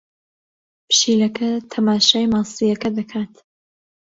پشیلەکە 0.87 1.49
تەماشای 1.71 2.25
ماسییەکە 2.33 2.89
دەکات. 2.97 3.33